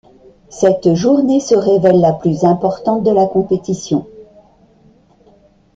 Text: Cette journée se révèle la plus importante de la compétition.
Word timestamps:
Cette 0.49 0.95
journée 0.95 1.39
se 1.39 1.53
révèle 1.53 1.99
la 2.01 2.13
plus 2.13 2.43
importante 2.43 3.03
de 3.03 3.11
la 3.11 3.27
compétition. 3.27 4.07